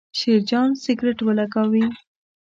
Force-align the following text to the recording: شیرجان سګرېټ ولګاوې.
شیرجان 0.19 0.69
سګرېټ 0.83 1.19
ولګاوې. 1.25 1.83